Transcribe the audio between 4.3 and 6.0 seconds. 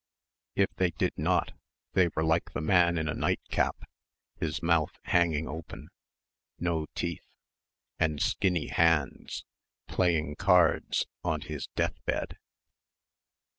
his mouth hanging open